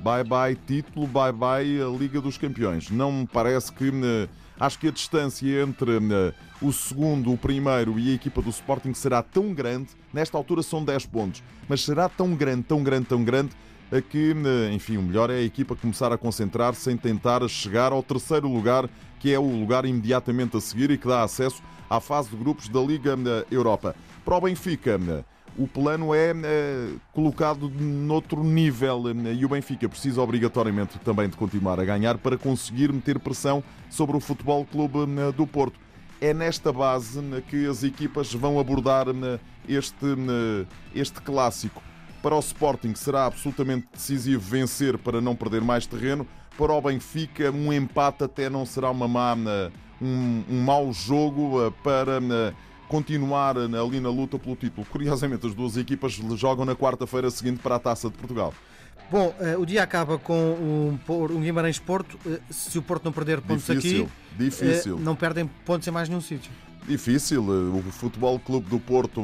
bye 0.04 0.24
bye 0.24 0.58
título, 0.68 1.08
bye 1.08 1.32
bye 1.32 1.82
a 1.82 1.88
Liga 1.88 2.20
dos 2.20 2.38
Campeões. 2.38 2.90
Não 2.90 3.12
me 3.12 3.28
parece 3.28 3.72
que. 3.72 3.92
Acho 4.58 4.80
que 4.80 4.88
a 4.88 4.92
distância 4.92 5.62
entre 5.62 6.00
o 6.62 6.72
segundo, 6.72 7.30
o 7.34 7.38
primeiro 7.38 8.00
e 8.00 8.12
a 8.12 8.16
equipa 8.16 8.42
do 8.42 8.50
Sporting 8.50 8.94
será 8.94 9.22
tão 9.22 9.54
grande, 9.54 9.90
nesta 10.14 10.38
altura 10.38 10.64
são 10.64 10.82
10 10.82 11.08
pontos, 11.08 11.44
mas 11.68 11.84
será 11.84 12.08
tão 12.08 12.34
grande, 12.34 12.64
tão 12.64 12.82
grande, 12.82 13.06
tão 13.06 13.22
grande, 13.22 13.52
que, 14.10 14.34
enfim, 14.74 14.96
o 14.96 15.02
melhor 15.02 15.30
é 15.30 15.36
a 15.36 15.42
equipa 15.42 15.76
começar 15.76 16.14
a 16.14 16.18
concentrar-se 16.18 16.90
em 16.90 16.96
tentar 16.96 17.46
chegar 17.50 17.92
ao 17.92 18.02
terceiro 18.02 18.48
lugar, 18.48 18.90
que 19.20 19.34
é 19.34 19.38
o 19.38 19.60
lugar 19.60 19.86
imediatamente 19.86 20.56
a 20.56 20.62
seguir 20.62 20.90
e 20.90 20.98
que 20.98 21.06
dá 21.08 21.24
acesso 21.24 21.62
à 21.90 22.00
fase 22.00 22.30
de 22.30 22.38
grupos 22.38 22.70
da 22.70 22.80
Liga 22.80 23.18
Europa. 23.52 23.94
Para 24.24 24.38
o 24.38 24.42
Benfica, 24.42 24.98
o 25.58 25.68
plano 25.68 26.14
é, 26.14 26.32
é 26.32 26.90
colocado 27.14 27.70
noutro 27.70 28.44
nível 28.44 29.04
eh, 29.08 29.34
e 29.34 29.46
o 29.46 29.50
Benfica 29.50 29.88
precisa 29.88 30.22
obrigatoriamente 30.22 31.00
também 31.00 31.30
de 31.30 31.38
continuar 31.38 31.80
a 31.80 31.86
ganhar 31.86 32.18
para 32.18 32.38
conseguir 32.38 32.92
meter 32.92 33.20
pressão 33.20 33.64
sobre 33.90 34.18
o 34.18 34.20
Futebol 34.20 34.66
Clube 34.66 35.00
eh, 35.18 35.32
do 35.32 35.48
Porto. 35.48 35.80
É 36.20 36.34
nesta 36.34 36.72
base 36.74 37.22
que 37.50 37.66
as 37.68 37.84
equipas 37.84 38.34
vão 38.34 38.60
abordar 38.60 39.08
este, 39.68 40.06
este 40.94 41.22
clássico. 41.22 41.84
Para 42.22 42.36
o 42.36 42.40
Sporting 42.40 42.96
será 42.96 43.26
absolutamente 43.26 43.88
decisivo 43.94 44.42
vencer 44.42 44.98
para 44.98 45.20
não 45.20 45.36
perder 45.36 45.62
mais 45.62 45.86
terreno. 45.86 46.26
Para 46.58 46.72
o 46.72 46.82
Benfica, 46.82 47.52
um 47.52 47.72
empate 47.72 48.24
até 48.24 48.50
não 48.50 48.66
será 48.66 48.90
uma 48.92 49.10
má, 49.10 49.36
um, 50.02 50.44
um 50.50 50.62
mau 50.62 50.92
jogo 50.94 51.72
para 51.84 52.22
continuar 52.88 53.58
ali 53.58 54.00
na 54.00 54.10
luta 54.10 54.38
pelo 54.38 54.56
título. 54.56 54.86
Curiosamente, 54.90 55.48
as 55.48 55.54
duas 55.54 55.78
equipas 55.78 56.14
jogam 56.36 56.66
na 56.66 56.76
quarta-feira 56.76 57.30
seguinte 57.30 57.60
para 57.60 57.76
a 57.76 57.80
Taça 57.80 58.10
de 58.10 58.16
Portugal. 58.16 58.54
Bom, 59.12 59.36
uh, 59.40 59.62
o 59.62 59.66
dia 59.66 59.84
acaba 59.84 60.18
com 60.18 60.34
um, 60.34 61.40
Guimarães 61.40 61.78
Porto. 61.78 62.18
Uh, 62.26 62.40
se 62.50 62.78
o 62.78 62.82
Porto 62.82 63.06
não 63.06 63.12
perder 63.12 63.40
pontos 63.42 63.66
difícil, 63.66 64.04
aqui, 64.06 64.44
difícil. 64.44 64.96
Uh, 64.96 65.00
não 65.00 65.16
perdem 65.16 65.46
pontos 65.64 65.88
em 65.88 65.92
mais 65.92 66.10
nenhum 66.10 66.22
sítio. 66.22 66.52
Difícil. 66.88 67.44
O 67.44 67.84
Futebol 67.92 68.40
Clube 68.40 68.70
do 68.70 68.80
Porto. 68.80 69.24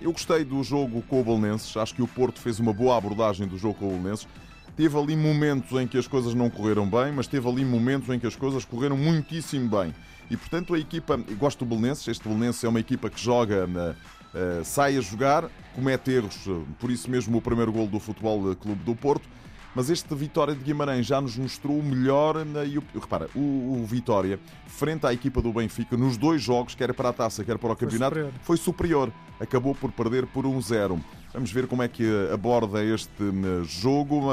eu 0.00 0.12
gostei 0.12 0.44
do 0.44 0.62
jogo 0.62 1.02
com 1.02 1.20
o 1.20 1.24
Belenenses. 1.24 1.76
Acho 1.76 1.94
que 1.94 2.02
o 2.02 2.06
Porto 2.06 2.40
fez 2.40 2.58
uma 2.58 2.72
boa 2.72 2.96
abordagem 2.96 3.46
do 3.46 3.58
jogo 3.58 3.74
com 3.74 3.86
o 3.86 3.90
Belenenses. 3.90 4.26
Teve 4.76 4.98
ali 4.98 5.16
momentos 5.16 5.78
em 5.80 5.86
que 5.86 5.96
as 5.96 6.08
coisas 6.08 6.34
não 6.34 6.50
correram 6.50 6.88
bem, 6.88 7.12
mas 7.12 7.28
teve 7.28 7.48
ali 7.48 7.64
momentos 7.64 8.08
em 8.08 8.18
que 8.18 8.26
as 8.26 8.34
coisas 8.34 8.64
correram 8.64 8.96
muitíssimo 8.96 9.68
bem. 9.68 9.94
E 10.30 10.36
portanto 10.36 10.74
a 10.74 10.78
equipa, 10.78 11.16
gosto 11.38 11.64
do 11.64 11.68
Belenenses, 11.68 12.06
este 12.08 12.28
Belenenses 12.28 12.62
é 12.64 12.68
uma 12.68 12.80
equipa 12.80 13.10
que 13.10 13.20
joga 13.20 13.66
na, 13.66 13.94
sai 14.64 14.96
a 14.96 15.00
jogar, 15.00 15.48
comete 15.74 16.10
erros, 16.10 16.38
por 16.78 16.90
isso 16.90 17.10
mesmo 17.10 17.38
o 17.38 17.40
primeiro 17.40 17.72
gol 17.72 17.86
do 17.86 18.00
Futebol 18.00 18.54
Clube 18.56 18.82
do 18.82 18.94
Porto. 18.94 19.28
Mas 19.74 19.90
este 19.90 20.14
Vitória 20.14 20.54
de 20.54 20.62
Guimarães 20.62 21.04
já 21.04 21.20
nos 21.20 21.36
mostrou 21.36 21.76
o 21.76 21.82
melhor. 21.82 22.36
E 22.64 22.78
o, 22.78 22.84
repara, 22.94 23.28
o, 23.34 23.80
o, 23.80 23.84
Vitória, 23.84 24.38
frente 24.68 25.04
à 25.04 25.12
equipa 25.12 25.42
do 25.42 25.52
Benfica, 25.52 25.96
nos 25.96 26.16
dois 26.16 26.40
jogos, 26.40 26.76
quer 26.76 26.94
para 26.94 27.08
a 27.08 27.12
taça, 27.12 27.42
quer 27.42 27.58
para 27.58 27.72
o 27.72 27.76
campeonato, 27.76 28.14
foi 28.14 28.22
superior. 28.22 28.32
Foi 28.42 28.56
superior. 28.56 29.12
Acabou 29.40 29.74
por 29.74 29.90
perder 29.90 30.26
por 30.26 30.44
1-0. 30.44 31.00
Vamos 31.32 31.50
ver 31.50 31.66
como 31.66 31.82
é 31.82 31.88
que 31.88 32.04
aborda 32.32 32.84
este 32.84 33.24
jogo. 33.64 34.30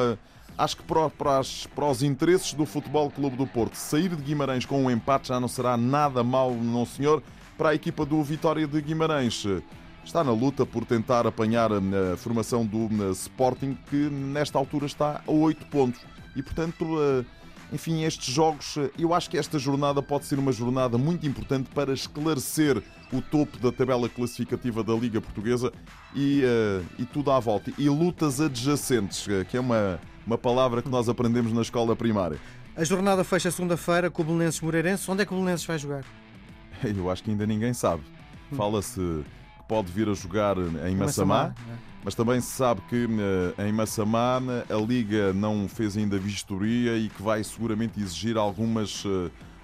Acho 0.62 0.78
que 0.78 0.84
para, 0.84 1.10
para, 1.10 1.42
para, 1.74 1.86
os 1.88 2.04
interesses 2.04 2.54
do 2.54 2.68
Futebol 2.68 3.10
Clube 3.10 3.36
do 3.36 3.48
Porto, 3.48 3.74
sair 3.74 4.16
de 4.16 4.22
Guimarães 4.22 4.64
com 4.64 4.86
um 4.86 4.92
empate 4.92 5.30
já 5.30 5.40
não 5.40 5.48
será 5.48 5.76
nada 5.76 6.24
mal, 6.24 6.54
não 6.54 6.86
senhor. 6.86 7.24
Para 7.58 7.70
a 7.70 7.74
equipa 7.74 8.06
do 8.06 8.22
Vitória 8.22 8.68
de 8.68 8.80
Guimarães, 8.80 9.44
está 10.06 10.24
na 10.24 10.32
luta 10.32 10.64
por 10.64 10.86
tentar 10.86 11.26
apanhar 11.26 11.72
a 11.74 12.16
formação 12.16 12.64
do 12.64 12.88
Sporting, 13.10 13.76
que 13.90 14.08
nesta 14.08 14.60
altura 14.60 14.86
está 14.86 15.24
a 15.26 15.32
8 15.32 15.66
pontos. 15.66 16.00
E 16.36 16.44
portanto, 16.44 16.86
enfim, 17.74 18.04
estes 18.04 18.32
jogos, 18.32 18.76
eu 19.00 19.16
acho 19.16 19.32
que 19.32 19.40
esta 19.40 19.58
jornada 19.58 20.00
pode 20.00 20.28
ser 20.28 20.38
uma 20.38 20.52
jornada 20.52 20.96
muito 20.96 21.26
importante 21.26 21.72
para 21.74 21.92
esclarecer 21.92 22.84
o 23.12 23.20
topo 23.20 23.58
da 23.58 23.72
tabela 23.72 24.08
classificativa 24.08 24.84
da 24.84 24.94
Liga 24.94 25.20
Portuguesa 25.20 25.74
e, 26.16 26.44
e 27.00 27.06
tudo 27.06 27.32
à 27.32 27.40
volta. 27.40 27.74
E 27.80 27.90
lutas 27.90 28.40
adjacentes, 28.40 29.26
que 29.50 29.58
é 29.58 29.60
uma, 29.60 30.00
uma 30.26 30.38
palavra 30.38 30.82
que 30.82 30.90
nós 30.90 31.10
aprendemos 31.10 31.52
na 31.54 31.62
escola 31.62 31.96
primária. 31.96 32.38
A 32.76 32.84
jornada 32.84 33.24
fecha 33.24 33.52
segunda-feira 33.52 34.10
com 34.10 34.22
o 34.22 34.26
Belenenses 34.26 34.62
Moreirense. 34.62 35.10
Onde 35.10 35.24
é 35.24 35.26
que 35.26 35.34
o 35.34 35.36
Belenenses 35.36 35.66
vai 35.66 35.78
jogar? 35.78 36.04
Eu 36.84 37.10
acho 37.12 37.24
que 37.24 37.32
ainda 37.32 37.46
ninguém 37.46 37.74
sabe. 37.74 38.04
Fala-se 38.56 39.00
que 39.00 39.64
pode 39.68 39.92
vir 39.92 40.10
a 40.10 40.14
jogar 40.14 40.58
em 40.58 40.96
Massamá, 40.96 41.54
mas 42.04 42.16
também 42.16 42.42
se 42.42 42.52
sabe 42.52 42.82
que 42.90 43.08
em 43.66 43.72
Massamá 43.72 44.42
a 44.70 44.76
Liga 44.76 45.32
não 45.34 45.68
fez 45.70 45.96
ainda 45.96 46.18
vistoria 46.18 46.98
e 46.98 47.10
que 47.10 47.22
vai 47.22 47.44
seguramente 47.44 48.00
exigir 48.02 48.38
algumas, 48.38 49.04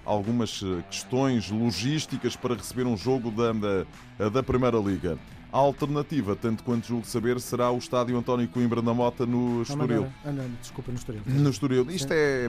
algumas 0.04 0.62
questões 0.90 1.50
logísticas 1.50 2.36
para 2.36 2.54
receber 2.54 2.86
um 2.86 2.96
jogo 2.96 3.30
da, 3.30 3.52
da, 3.52 4.28
da 4.30 4.42
Primeira 4.42 4.78
Liga. 4.78 5.18
A 5.50 5.56
alternativa, 5.56 6.36
tanto 6.36 6.62
quanto 6.62 6.86
julgo 6.86 7.06
saber, 7.06 7.40
será 7.40 7.70
o 7.70 7.78
estádio 7.78 8.18
António 8.18 8.46
Coimbra 8.48 8.82
na 8.82 8.92
Mota 8.92 9.24
no 9.24 9.62
Estoril. 9.62 10.06
Ah, 10.22 10.30
não, 10.30 10.44
desculpa, 10.60 10.92
no 10.92 10.98
Estoril. 10.98 11.22
No 11.24 11.50
Estoril. 11.50 11.90
Isto 11.90 12.12
é, 12.12 12.48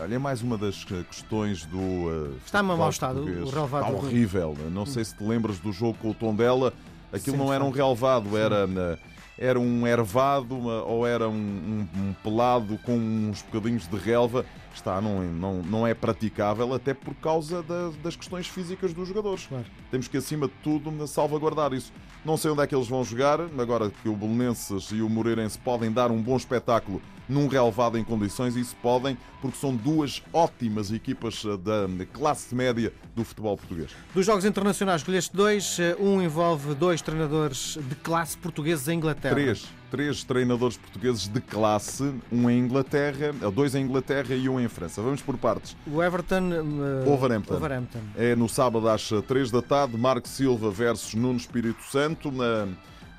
olha, 0.00 0.14
é 0.14 0.18
mais 0.18 0.42
uma 0.42 0.58
das 0.58 0.82
questões 0.84 1.64
do. 1.66 1.78
Uh, 1.78 2.36
Está 2.44 2.60
em 2.60 2.62
mau 2.64 2.90
estado 2.90 3.20
o 3.20 3.48
relevado. 3.48 3.84
Está 3.84 3.96
horrível. 3.96 4.56
Não 4.72 4.84
sei 4.84 5.04
se 5.04 5.16
te 5.16 5.22
lembras 5.22 5.60
do 5.60 5.72
jogo 5.72 5.96
com 6.02 6.10
o 6.10 6.14
Tondela. 6.14 6.72
Aquilo 7.12 7.36
Sim, 7.36 7.44
não 7.44 7.54
era 7.54 7.62
um 7.62 7.70
relevado, 7.70 8.36
era, 8.36 8.98
era 9.38 9.60
um 9.60 9.86
ervado 9.86 10.58
ou 10.58 11.06
era 11.06 11.28
um, 11.28 11.32
um, 11.32 11.88
um 12.00 12.12
pelado 12.24 12.76
com 12.78 12.96
uns 12.96 13.42
bocadinhos 13.42 13.86
de 13.86 13.96
relva 13.96 14.44
está, 14.76 15.00
não, 15.00 15.22
não, 15.22 15.62
não 15.62 15.86
é 15.86 15.94
praticável, 15.94 16.72
até 16.74 16.94
por 16.94 17.14
causa 17.14 17.62
da, 17.62 17.90
das 18.02 18.16
questões 18.16 18.46
físicas 18.46 18.92
dos 18.92 19.08
jogadores. 19.08 19.46
Claro. 19.46 19.64
Temos 19.90 20.08
que, 20.08 20.16
acima 20.16 20.46
de 20.46 20.54
tudo, 20.62 21.06
salvaguardar 21.06 21.72
isso. 21.72 21.92
Não 22.24 22.36
sei 22.36 22.50
onde 22.50 22.62
é 22.62 22.66
que 22.66 22.74
eles 22.74 22.88
vão 22.88 23.04
jogar, 23.04 23.40
agora 23.40 23.90
que 23.90 24.08
o 24.08 24.16
Belenenses 24.16 24.90
e 24.90 25.00
o 25.00 25.08
Moreirense 25.08 25.58
podem 25.58 25.92
dar 25.92 26.10
um 26.10 26.20
bom 26.20 26.36
espetáculo 26.36 27.00
num 27.28 27.48
relevado 27.48 27.98
em 27.98 28.04
condições, 28.04 28.56
isso 28.56 28.76
podem, 28.80 29.16
porque 29.40 29.56
são 29.56 29.74
duas 29.74 30.22
ótimas 30.32 30.92
equipas 30.92 31.42
eh, 31.44 31.56
da 31.56 32.06
classe 32.06 32.54
média 32.54 32.92
do 33.14 33.24
futebol 33.24 33.56
português. 33.56 33.90
Dos 34.14 34.24
jogos 34.24 34.44
internacionais, 34.44 35.00
escolheste 35.00 35.34
dois. 35.34 35.78
Eh, 35.80 35.96
um 35.98 36.22
envolve 36.22 36.74
dois 36.74 37.02
treinadores 37.02 37.78
de 37.80 37.94
classe 37.96 38.36
portugueses 38.36 38.86
em 38.88 38.96
Inglaterra. 38.98 39.34
Três. 39.34 39.66
Três 39.90 40.24
treinadores 40.24 40.76
portugueses 40.76 41.28
de 41.28 41.40
classe, 41.40 42.12
um 42.30 42.50
em 42.50 42.58
Inglaterra, 42.58 43.34
eh, 43.40 43.50
dois 43.50 43.74
em 43.74 43.84
Inglaterra 43.84 44.34
e 44.34 44.48
um 44.48 44.58
em 44.58 44.68
França. 44.68 45.00
Vamos 45.00 45.22
por 45.22 45.36
partes. 45.38 45.76
O 45.86 46.02
Everton. 46.02 46.50
Uh, 46.50 47.10
Overhampton. 47.10 47.54
Overhampton. 47.54 48.00
É 48.16 48.34
no 48.34 48.48
sábado 48.48 48.88
às 48.88 49.08
três 49.26 49.50
da 49.50 49.62
tarde, 49.62 49.96
Marco 49.96 50.26
Silva 50.28 50.70
versus 50.70 51.14
Nuno 51.14 51.36
Espírito 51.36 51.82
Santo. 51.84 52.30
Uh, 52.30 52.68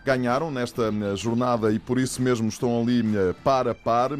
ganharam 0.03 0.49
nesta 0.49 0.91
jornada 1.15 1.71
e 1.71 1.79
por 1.79 1.99
isso 1.99 2.21
mesmo 2.21 2.47
estão 2.47 2.81
ali 2.81 3.03
par 3.43 3.67
a 3.67 3.75
par. 3.75 4.11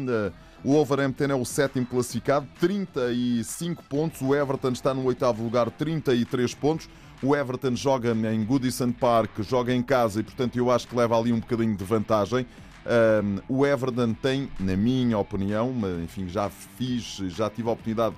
O 0.64 0.72
Wolverhampton 0.72 1.24
é 1.24 1.34
o 1.34 1.44
sétimo 1.44 1.86
classificado, 1.86 2.46
35 2.60 3.82
pontos. 3.84 4.20
O 4.20 4.34
Everton 4.34 4.70
está 4.70 4.92
no 4.92 5.04
oitavo 5.04 5.42
lugar, 5.42 5.70
33 5.70 6.52
pontos. 6.54 6.88
O 7.22 7.34
Everton 7.34 7.74
joga 7.74 8.12
em 8.12 8.44
Goodison 8.44 8.92
Park, 8.92 9.40
joga 9.40 9.74
em 9.74 9.82
casa 9.82 10.20
e, 10.20 10.22
portanto, 10.22 10.56
eu 10.56 10.70
acho 10.70 10.86
que 10.86 10.94
leva 10.94 11.18
ali 11.18 11.32
um 11.32 11.40
bocadinho 11.40 11.76
de 11.76 11.84
vantagem. 11.84 12.46
Um, 12.86 13.40
o 13.48 13.66
Everton 13.66 14.14
tem, 14.14 14.48
na 14.58 14.76
minha 14.76 15.18
opinião, 15.18 15.74
enfim, 16.02 16.28
já 16.28 16.48
fiz, 16.48 17.16
já 17.28 17.50
tive 17.50 17.68
a 17.68 17.72
oportunidade 17.72 18.14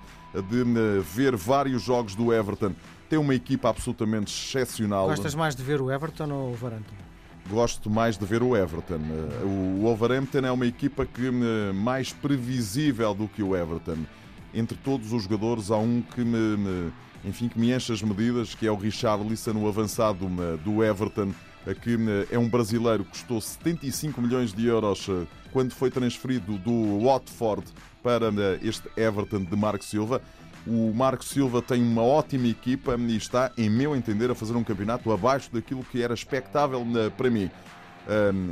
de 0.49 0.65
ver 1.03 1.35
vários 1.35 1.83
jogos 1.83 2.15
do 2.15 2.33
Everton. 2.33 2.73
Tem 3.09 3.19
uma 3.19 3.35
equipa 3.35 3.71
absolutamente 3.71 4.33
excepcional. 4.33 5.09
Gostas 5.09 5.35
mais 5.35 5.57
de 5.57 5.63
ver 5.63 5.81
o 5.81 5.91
Everton 5.91 6.31
ou 6.31 6.43
o 6.43 6.47
Wolverhampton? 6.51 6.95
gosto 7.49 7.91
mais 7.91 8.17
de 8.17 8.25
ver 8.25 8.43
o 8.43 8.57
Everton. 8.57 9.01
O 9.43 9.83
Wolverhampton 9.83 10.39
é 10.39 10.53
uma 10.53 10.67
equipa 10.67 11.05
que 11.05 11.27
eh, 11.27 11.73
mais 11.73 12.13
previsível 12.13 13.13
do 13.13 13.27
que 13.27 13.43
o 13.43 13.57
Everton. 13.57 13.99
Entre 14.53 14.77
todos 14.77 15.13
os 15.13 15.23
jogadores 15.23 15.71
há 15.71 15.77
um 15.77 16.03
que 16.03 16.23
me, 16.23 16.93
enfim, 17.25 17.49
que 17.49 17.59
me 17.59 17.73
enche 17.73 17.93
as 17.93 18.03
medidas, 18.03 18.55
que 18.55 18.67
é 18.67 18.71
o 18.71 18.77
Richarlison, 18.77 19.55
o 19.57 19.69
avançado 19.69 20.27
do 20.65 20.83
Everton, 20.83 21.33
eh, 21.67 21.75
que 21.75 21.97
é 22.31 22.39
um 22.39 22.49
brasileiro 22.49 23.05
que 23.05 23.11
custou 23.11 23.41
75 23.41 24.21
milhões 24.21 24.53
de 24.53 24.67
euros 24.67 25.09
quando 25.53 25.73
foi 25.73 25.91
transferido 25.91 26.59
do 26.59 27.05
Watford 27.05 27.67
para 28.03 28.31
este 28.63 28.89
Everton 28.97 29.45
de 29.45 29.57
Marco 29.57 29.85
Silva. 29.85 30.23
O 30.67 30.93
Marco 30.93 31.25
Silva 31.25 31.63
tem 31.63 31.83
uma 31.83 32.03
ótima 32.03 32.47
equipa 32.47 32.97
e 32.97 33.17
está, 33.17 33.51
em 33.57 33.71
meu 33.71 33.95
entender, 33.97 34.31
a 34.31 34.35
fazer 34.35 34.55
um 34.55 34.65
campeonato 34.65 35.11
abaixo 35.13 35.51
daquilo 35.53 35.85
que 35.85 36.03
era 36.03 36.15
expectável 36.15 36.87
eh, 36.97 37.11
para 37.11 37.31
mim. 37.31 37.51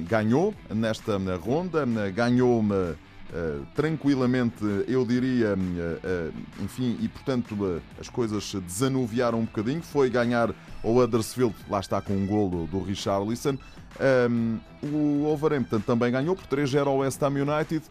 ganhou 0.06 0.54
nesta 0.70 1.18
ronda, 1.42 1.84
ganhou-me 2.14 2.94
uh, 3.30 3.66
tranquilamente, 3.74 4.64
eu 4.86 5.04
diria, 5.04 5.54
uh, 5.54 6.62
enfim, 6.62 6.96
e 7.00 7.08
portanto 7.08 7.80
as 8.00 8.08
coisas 8.08 8.54
desanuviaram 8.54 9.40
um 9.40 9.44
bocadinho. 9.44 9.82
Foi 9.82 10.10
ganhar 10.10 10.54
o 10.82 10.96
Huddersfield, 10.96 11.54
lá 11.68 11.80
está 11.80 12.00
com 12.00 12.14
um 12.14 12.26
gol 12.26 12.66
do, 12.66 12.82
Richarlison. 12.82 13.58
Um, 14.30 14.58
o 14.82 15.24
Wolverhampton 15.24 15.80
também 15.80 16.12
ganhou 16.12 16.36
por 16.36 16.46
3-0 16.46 16.86
ao 16.86 16.98
West 16.98 17.22
Ham 17.22 17.34
United. 17.34 17.82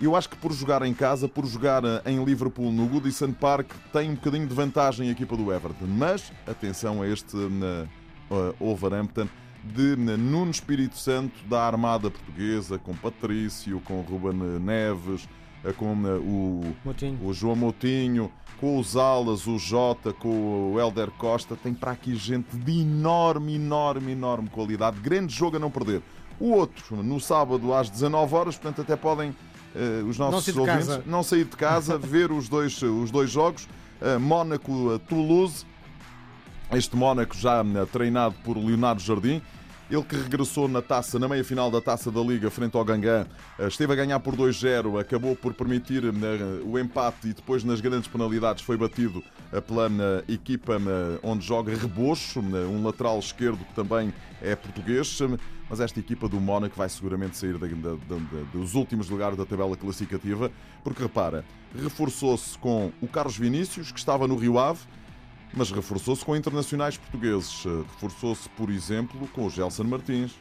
Eu 0.00 0.14
acho 0.14 0.28
que 0.28 0.36
por 0.36 0.52
jogar 0.52 0.82
em 0.82 0.92
casa, 0.92 1.26
por 1.26 1.46
jogar 1.46 1.82
eh, 1.82 2.02
em 2.04 2.22
Liverpool, 2.22 2.70
no 2.70 2.86
Goodison 2.86 3.32
Park, 3.32 3.70
tem 3.92 4.10
um 4.10 4.14
bocadinho 4.14 4.46
de 4.46 4.54
vantagem 4.54 5.08
a 5.08 5.12
equipa 5.12 5.34
do 5.36 5.50
Everton. 5.50 5.86
Mas, 5.86 6.30
atenção 6.46 7.00
a 7.00 7.08
este 7.08 7.34
uh, 7.34 7.88
Wolverhampton 8.60 9.26
de 9.74 9.96
Nuno 9.96 10.50
Espírito 10.50 10.96
Santo 10.96 11.34
da 11.48 11.62
Armada 11.62 12.10
Portuguesa, 12.10 12.78
com 12.78 12.94
Patrício, 12.94 13.80
com 13.80 14.00
Ruben 14.00 14.34
Neves, 14.60 15.28
com 15.74 15.94
o, 15.94 16.74
o, 17.22 17.32
João 17.32 17.56
Moutinho, 17.56 18.30
com 18.60 18.78
os 18.78 18.96
Alas, 18.96 19.46
o 19.46 19.58
Jota, 19.58 20.12
com 20.12 20.72
o 20.72 20.80
Helder 20.80 21.10
Costa. 21.10 21.56
Tem 21.56 21.74
para 21.74 21.92
aqui 21.92 22.14
gente 22.14 22.56
de 22.56 22.80
enorme, 22.80 23.56
enorme, 23.56 24.12
enorme 24.12 24.48
qualidade. 24.48 25.00
Grande 25.00 25.34
jogo 25.34 25.56
a 25.56 25.58
não 25.58 25.70
perder. 25.70 26.02
O 26.38 26.50
outro, 26.50 27.02
no 27.02 27.18
sábado 27.18 27.72
às 27.72 27.88
19 27.88 28.34
horas, 28.34 28.56
portanto, 28.56 28.82
até 28.82 28.94
podem 28.94 29.30
uh, 29.30 30.06
os 30.06 30.18
nossos 30.18 30.54
não 30.54 30.62
ouvintes 30.62 30.86
casa. 30.86 31.02
não 31.06 31.22
sair 31.22 31.44
de 31.44 31.56
casa, 31.56 31.96
ver 31.98 32.30
os 32.30 32.48
dois, 32.48 32.80
os 32.82 33.10
dois 33.10 33.30
jogos. 33.30 33.66
Uh, 34.00 34.20
Mónaco-Toulouse. 34.20 35.64
Este 36.72 36.96
Mónaco 36.96 37.34
já 37.36 37.62
uh, 37.62 37.86
treinado 37.86 38.34
por 38.44 38.56
Leonardo 38.56 39.00
Jardim. 39.00 39.40
Ele 39.88 40.02
que 40.02 40.16
regressou 40.16 40.66
na 40.66 40.82
taça, 40.82 41.18
na 41.18 41.28
meia-final 41.28 41.70
da 41.70 41.80
taça 41.80 42.10
da 42.10 42.20
Liga, 42.20 42.50
frente 42.50 42.76
ao 42.76 42.84
Gangan, 42.84 43.26
esteve 43.68 43.92
a 43.92 43.96
ganhar 43.96 44.18
por 44.18 44.34
2-0, 44.34 45.00
acabou 45.00 45.36
por 45.36 45.54
permitir 45.54 46.02
o 46.64 46.78
empate 46.78 47.28
e 47.28 47.32
depois, 47.32 47.62
nas 47.62 47.80
grandes 47.80 48.08
penalidades, 48.08 48.64
foi 48.64 48.76
batido 48.76 49.22
pela 49.66 49.88
equipa 50.28 50.76
onde 51.22 51.46
joga 51.46 51.72
Rebocho, 51.72 52.40
um 52.40 52.84
lateral 52.84 53.18
esquerdo 53.20 53.64
que 53.64 53.74
também 53.74 54.12
é 54.42 54.56
português 54.56 55.20
mas 55.68 55.80
esta 55.80 55.98
equipa 55.98 56.28
do 56.28 56.40
Mónaco 56.40 56.76
vai 56.76 56.88
seguramente 56.88 57.36
sair 57.36 57.58
da, 57.58 57.66
da, 57.66 57.94
da, 57.94 58.42
dos 58.52 58.74
últimos 58.74 59.08
lugares 59.08 59.36
da 59.36 59.44
tabela 59.44 59.76
classificativa, 59.76 60.50
porque 60.82 61.02
repara, 61.02 61.44
reforçou-se 61.74 62.56
com 62.58 62.92
o 63.00 63.08
Carlos 63.08 63.36
Vinícius, 63.36 63.90
que 63.90 63.98
estava 63.98 64.28
no 64.28 64.36
Rio 64.36 64.58
Ave, 64.58 64.80
mas 65.54 65.70
reforçou-se 65.70 66.24
com 66.24 66.36
internacionais 66.36 66.96
portugueses. 66.96 67.64
Reforçou-se, 67.94 68.48
por 68.50 68.70
exemplo, 68.70 69.28
com 69.32 69.46
o 69.46 69.50
Gelson 69.50 69.84
Martins, 69.84 70.32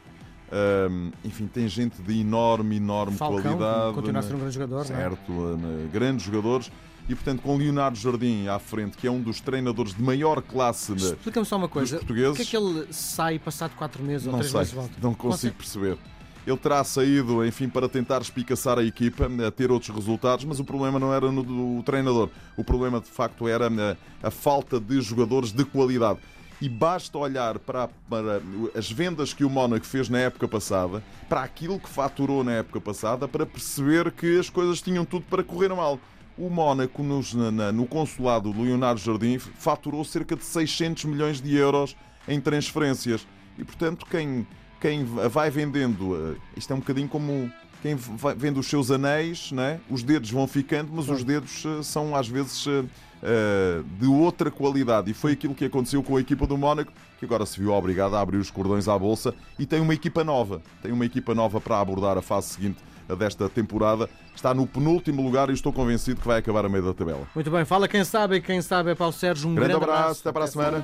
Um, 0.90 1.12
enfim, 1.24 1.48
tem 1.48 1.68
gente 1.68 2.00
de 2.04 2.20
enorme, 2.22 2.78
enorme 2.78 3.18
Falcão, 3.18 3.42
qualidade. 3.58 3.94
continua 3.96 4.20
a 4.20 4.24
ser 4.24 4.36
um 4.36 4.38
grande 4.40 4.54
jogador, 4.54 4.76
não 4.76 4.82
é? 4.82 4.86
certo, 4.86 5.32
né, 5.32 5.90
grandes 5.92 6.24
jogadores. 6.26 6.72
E, 7.10 7.16
portanto, 7.16 7.42
com 7.42 7.58
Leonardo 7.58 7.98
Jardim 7.98 8.48
à 8.48 8.60
frente, 8.60 8.96
que 8.96 9.08
é 9.08 9.12
um 9.12 9.20
dos 9.22 9.42
treinadores 9.42 9.96
de 9.96 10.02
maior 10.04 10.42
classe 10.44 10.92
né, 10.92 10.98
Explica-me 10.98 11.46
só 11.48 11.58
uma 11.58 11.68
coisa. 11.68 11.98
portugueses, 11.98 12.30
Porquê 12.38 12.44
é 12.44 12.46
que 12.46 12.56
ele 12.58 12.88
sai 12.94 13.40
passado 13.40 13.76
4 13.76 14.04
meses 14.04 14.28
ou 14.28 14.34
não 14.34 14.40
3 14.40 14.52
sei, 14.52 14.60
meses 14.60 14.72
de 14.74 14.80
volta? 14.80 14.94
não 15.02 15.14
consigo 15.16 15.56
perceber. 15.56 15.98
Ele 16.46 16.58
terá 16.58 16.84
saído, 16.84 17.44
enfim, 17.46 17.68
para 17.68 17.90
tentar 17.90 18.22
espicaçar 18.22 18.78
a 18.78 18.84
equipa, 18.84 19.28
a 19.48 19.52
ter 19.52 19.72
outros 19.72 19.94
resultados, 19.94 20.46
mas 20.46 20.60
o 20.60 20.64
problema 20.64 21.00
não 21.00 21.14
era 21.14 21.32
no 21.32 21.44
do 21.44 21.84
treinador. 21.84 22.30
O 22.56 22.64
problema, 22.64 23.00
de 23.00 23.10
facto, 23.10 23.48
era 23.48 23.68
a, 23.68 24.28
a 24.28 24.32
falta 24.32 24.80
de 24.80 25.02
jogadores 25.02 25.52
de 25.52 25.66
qualidade. 25.66 26.20
E 26.62 26.70
basta 26.70 27.18
olhar 27.18 27.60
para, 27.60 27.90
para 28.10 28.42
as 28.76 28.90
vendas 28.90 29.34
que 29.34 29.44
o 29.44 29.50
Mónaco 29.50 29.86
fez 29.86 30.08
na 30.08 30.20
época 30.20 30.48
passada, 30.48 31.04
para 31.28 31.44
aquilo 31.44 31.80
que 31.80 31.90
faturou 31.90 32.44
na 32.44 32.54
época 32.54 32.80
passada, 32.80 33.28
para 33.28 33.46
perceber 33.46 34.12
que 34.12 34.40
as 34.40 34.50
coisas 34.50 34.82
tinham 34.82 35.04
tudo 35.04 35.26
para 35.30 35.44
correr 35.44 35.70
mal. 35.70 36.00
O 36.38 36.50
Mónaco, 36.50 37.02
no 37.02 37.88
consulado 37.88 38.52
do 38.52 38.62
Leonardo 38.62 39.00
Jardim, 39.00 39.40
faturou 39.40 40.04
cerca 40.04 40.36
de 40.36 40.44
600 40.44 41.06
milhões 41.06 41.42
de 41.42 41.56
euros 41.56 41.96
em 42.28 42.40
transferências. 42.40 43.26
E, 43.58 43.64
portanto, 43.64 44.06
quem, 44.06 44.46
quem 44.80 45.04
vai 45.06 45.50
vendendo, 45.50 46.16
eh, 46.16 46.36
isto 46.58 46.72
é 46.72 46.76
um 46.76 46.80
bocadinho 46.80 47.08
como 47.08 47.52
quem 47.82 47.96
vai- 47.96 48.34
vende 48.36 48.60
os 48.60 48.68
seus 48.68 48.90
anéis, 48.92 49.52
né? 49.52 49.80
os 49.90 50.02
dedos 50.04 50.30
vão 50.32 50.48
ficando, 50.48 50.92
mas 50.94 51.08
os 51.10 51.24
dedos 51.24 51.64
eh, 51.66 51.84
são 51.84 52.16
às 52.16 52.28
vezes 52.28 52.66
eh, 52.68 53.82
de 54.00 54.06
outra 54.08 54.52
qualidade. 54.52 55.10
E 55.12 55.14
foi 55.14 55.32
aquilo 55.34 55.56
que 55.56 55.66
aconteceu 55.66 56.02
com 56.04 56.18
a 56.18 56.22
equipa 56.22 56.46
do 56.46 56.58
Mónaco, 56.58 56.92
que 57.20 57.26
agora 57.26 57.46
se 57.46 57.60
viu 57.60 57.72
obrigada 57.72 58.18
a 58.18 58.22
abrir 58.22 58.38
os 58.38 58.52
cordões 58.52 58.88
à 58.88 58.98
bolsa 58.98 59.34
e 59.58 59.66
tem 59.66 59.80
uma 59.80 59.94
equipa 59.94 60.24
nova. 60.24 60.62
Tem 60.82 60.92
uma 60.92 61.06
equipa 61.06 61.34
nova 61.34 61.60
para 61.62 61.80
abordar 61.80 62.18
a 62.18 62.22
fase 62.22 62.50
seguinte 62.50 62.78
desta 63.18 63.48
temporada. 63.48 64.10
Está 64.36 64.54
no 64.54 64.66
penúltimo 64.68 65.22
lugar 65.24 65.50
e 65.50 65.54
estou 65.54 65.72
convencido 65.72 66.20
que 66.20 66.28
vai 66.28 66.40
acabar 66.40 66.66
a 66.66 66.70
meio 66.70 66.84
da 66.84 66.94
tabela. 66.94 67.28
Muito 67.34 67.50
bem, 67.52 67.64
fala 67.64 67.88
quem 67.88 68.04
sabe 68.04 68.36
e 68.38 68.42
quem 68.42 68.62
sabe 68.62 68.92
é 68.92 68.96
Paulo 68.96 69.14
Sérgio. 69.14 69.48
Um 69.50 69.56
Grande 69.56 69.74
grande, 69.76 69.84
abraço, 69.86 70.22
até 70.22 70.32
para 70.32 70.44
a 70.46 70.48
semana. 70.48 70.84